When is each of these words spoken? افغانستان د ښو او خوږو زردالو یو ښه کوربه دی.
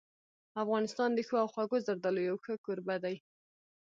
افغانستان 0.63 1.09
د 1.13 1.19
ښو 1.27 1.35
او 1.43 1.47
خوږو 1.53 1.77
زردالو 1.87 2.21
یو 2.29 2.37
ښه 2.43 2.53
کوربه 2.65 2.95
دی. 3.03 3.15